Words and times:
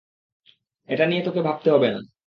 এটা 0.89 1.05
নিয়ে 1.05 1.21
তোকে 1.21 1.41
ভাবতে 1.41 1.67
হবে 1.71 1.87
না। 1.91 1.99